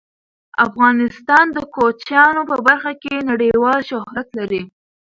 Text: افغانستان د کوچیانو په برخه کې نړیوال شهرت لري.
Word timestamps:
افغانستان 0.65 1.45
د 1.51 1.57
کوچیانو 1.75 2.41
په 2.49 2.55
برخه 2.67 2.91
کې 3.03 3.15
نړیوال 3.29 3.79
شهرت 3.89 4.27
لري. 4.39 4.61